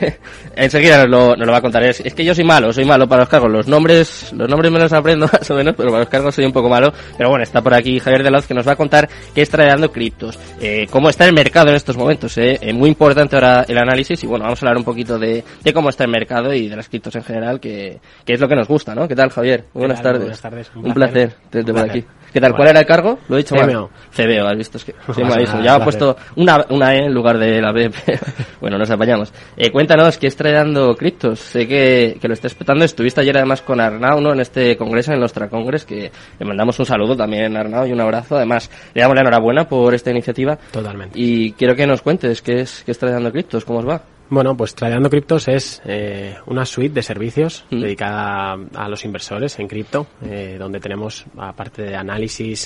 enseguida 0.56 0.98
nos 0.98 1.08
lo, 1.08 1.36
nos 1.36 1.46
lo 1.46 1.52
va 1.52 1.58
a 1.58 1.62
contar. 1.62 1.82
Es, 1.84 2.00
es, 2.00 2.14
que 2.14 2.24
yo 2.24 2.34
soy 2.34 2.44
malo, 2.44 2.72
soy 2.72 2.84
malo 2.84 3.08
para 3.08 3.22
los 3.22 3.28
cargos. 3.28 3.50
Los 3.50 3.68
nombres, 3.68 4.32
los 4.32 4.48
nombres 4.48 4.70
me 4.72 4.78
los 4.78 4.92
aprendo 4.92 5.26
más 5.32 5.50
o 5.50 5.54
menos, 5.54 5.74
pero 5.76 5.90
para 5.90 6.00
los 6.00 6.08
cargos 6.08 6.34
soy 6.34 6.44
un 6.44 6.52
poco 6.52 6.68
malo. 6.68 6.92
Pero 7.16 7.28
bueno, 7.30 7.42
está 7.42 7.62
por 7.62 7.74
aquí 7.74 7.98
Javier 7.98 8.22
de 8.22 8.30
Luz 8.30 8.46
que 8.46 8.54
nos 8.54 8.66
va 8.66 8.72
a 8.72 8.76
contar 8.76 9.08
qué 9.34 9.42
está 9.42 9.64
dando 9.64 9.90
criptos, 9.92 10.38
eh, 10.60 10.86
cómo 10.90 11.08
está 11.08 11.26
el 11.26 11.34
mercado 11.34 11.68
en 11.70 11.76
estos 11.76 11.96
momentos. 11.96 12.36
Eh. 12.38 12.58
Es 12.60 12.74
muy 12.74 12.88
importante 12.88 13.36
ahora 13.36 13.64
el 13.68 13.78
análisis 13.78 14.22
y 14.22 14.26
bueno, 14.26 14.44
vamos 14.44 14.62
a 14.62 14.66
hablar 14.66 14.78
un 14.78 14.84
poquito 14.84 15.18
de, 15.18 15.44
de 15.62 15.72
cómo 15.72 15.88
está 15.90 16.04
el 16.04 16.10
mercado 16.10 16.52
y 16.52 16.68
de 16.68 16.76
las 16.76 16.88
criptos 16.88 17.14
en 17.16 17.22
general, 17.22 17.60
que, 17.60 18.00
que 18.24 18.32
es 18.32 18.40
lo 18.40 18.48
que 18.48 18.56
nos 18.56 18.68
gusta, 18.68 18.94
¿no? 18.94 19.06
¿Qué 19.08 19.14
tal, 19.14 19.30
Javier? 19.30 19.64
Buenas 19.74 20.02
tardes. 20.02 20.20
Buenas 20.22 20.40
tardes. 20.40 20.70
Un, 20.74 20.86
un 20.86 20.94
placer 20.94 21.34
tenerte 21.50 21.72
por 21.72 21.82
aquí. 21.82 22.04
¿Qué 22.32 22.40
tal? 22.40 22.54
¿Cuál 22.54 22.68
era 22.68 22.80
el 22.80 22.86
cargo? 22.86 23.18
Lo 23.28 23.36
he 23.36 23.38
dicho 23.38 23.56
CBO. 23.56 23.90
CBO, 24.14 24.46
has 24.46 24.56
visto. 24.56 24.78
Es 24.78 24.84
que 24.84 24.94
sí, 25.14 25.22
me 25.24 25.32
ha 25.32 25.36
nada, 25.36 25.62
Ya 25.62 25.74
ha 25.74 25.76
placer. 25.78 25.82
puesto 25.84 26.16
una, 26.36 26.64
una 26.70 26.94
E 26.94 27.06
en 27.06 27.12
lugar 27.12 27.38
de 27.38 27.60
la 27.60 27.72
B. 27.72 27.90
bueno, 28.60 28.78
nos 28.78 28.88
apañamos. 28.90 29.32
Eh, 29.56 29.70
cuéntanos, 29.90 30.18
¿qué 30.18 30.28
está 30.28 30.48
dando 30.52 30.94
criptos? 30.94 31.40
Sé 31.40 31.66
que, 31.66 32.16
que 32.20 32.28
lo 32.28 32.34
estás 32.34 32.54
petando. 32.54 32.84
Estuviste 32.84 33.22
ayer 33.22 33.36
además 33.36 33.60
con 33.60 33.80
Arnau, 33.80 34.20
¿no? 34.20 34.32
En 34.32 34.38
este 34.38 34.76
congreso, 34.76 35.10
en 35.10 35.16
el 35.16 35.20
Nostra 35.20 35.48
Congress, 35.48 35.84
que 35.84 36.12
le 36.38 36.46
mandamos 36.46 36.78
un 36.78 36.86
saludo 36.86 37.16
también 37.16 37.56
a 37.56 37.60
Arnau 37.60 37.86
y 37.86 37.92
un 37.92 38.00
abrazo. 38.00 38.36
Además, 38.36 38.70
le 38.94 39.00
damos 39.00 39.16
la 39.16 39.22
enhorabuena 39.22 39.68
por 39.68 39.92
esta 39.92 40.12
iniciativa. 40.12 40.56
Totalmente. 40.70 41.18
Y 41.18 41.54
quiero 41.54 41.74
que 41.74 41.88
nos 41.88 42.02
cuentes 42.02 42.40
qué 42.40 42.60
es, 42.60 42.84
qué 42.86 42.92
está 42.92 43.10
dando 43.10 43.32
criptos, 43.32 43.64
cómo 43.64 43.80
os 43.80 43.88
va. 43.88 44.00
Bueno, 44.28 44.56
pues 44.56 44.76
Tradeando 44.76 45.10
Criptos 45.10 45.48
es 45.48 45.82
eh, 45.84 46.36
una 46.46 46.64
suite 46.64 46.94
de 46.94 47.02
servicios 47.02 47.64
Mm. 47.68 47.80
dedicada 47.80 48.56
a 48.76 48.88
los 48.88 49.04
inversores 49.04 49.58
en 49.58 49.66
cripto, 49.66 50.06
eh, 50.24 50.56
donde 50.56 50.78
tenemos, 50.78 51.24
aparte 51.36 51.82
de 51.82 51.96
análisis 51.96 52.58